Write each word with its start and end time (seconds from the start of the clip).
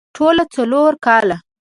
ټول 0.15 0.37
څلور 0.55 0.91
کاله 1.05 1.35